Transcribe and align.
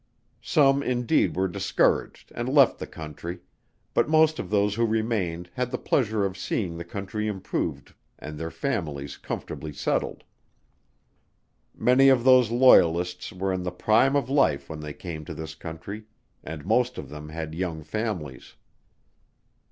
Some 0.41 0.81
indeed 0.81 1.35
were 1.35 1.47
discouraged 1.47 2.31
and 2.33 2.49
left 2.49 2.79
the 2.79 2.87
country; 2.87 3.41
but 3.93 4.09
most 4.09 4.39
of 4.39 4.49
those 4.49 4.73
who 4.73 4.83
remained 4.83 5.51
had 5.53 5.69
the 5.69 5.77
pleasure 5.77 6.25
of 6.25 6.35
seeing 6.39 6.75
the 6.75 6.83
country 6.83 7.27
improved 7.27 7.93
and 8.17 8.35
their 8.39 8.49
families 8.49 9.15
comfortably 9.17 9.71
settled. 9.71 10.23
Many 11.75 12.09
of 12.09 12.23
those 12.23 12.49
Loyalists 12.49 13.31
were 13.31 13.53
in 13.53 13.61
the 13.61 13.69
prime 13.71 14.15
of 14.15 14.27
life 14.27 14.69
when 14.71 14.79
they 14.79 14.93
came 14.93 15.23
to 15.25 15.35
this 15.35 15.53
country; 15.53 16.05
and 16.43 16.65
most 16.65 16.97
of 16.97 17.09
them 17.09 17.29
had 17.29 17.53
young 17.53 17.83
families. 17.83 18.55